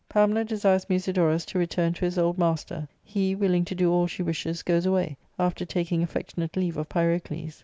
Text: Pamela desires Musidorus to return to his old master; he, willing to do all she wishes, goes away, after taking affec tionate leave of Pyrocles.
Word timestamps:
Pamela 0.09 0.43
desires 0.43 0.89
Musidorus 0.89 1.45
to 1.45 1.59
return 1.59 1.93
to 1.93 2.05
his 2.05 2.17
old 2.17 2.39
master; 2.39 2.87
he, 3.03 3.35
willing 3.35 3.63
to 3.65 3.75
do 3.75 3.91
all 3.93 4.07
she 4.07 4.23
wishes, 4.23 4.63
goes 4.63 4.87
away, 4.87 5.15
after 5.37 5.63
taking 5.63 6.01
affec 6.01 6.29
tionate 6.31 6.55
leave 6.55 6.75
of 6.75 6.89
Pyrocles. 6.89 7.59